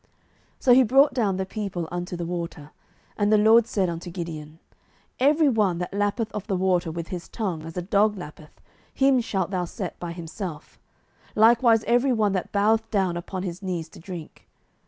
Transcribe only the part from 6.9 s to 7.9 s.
his tongue, as a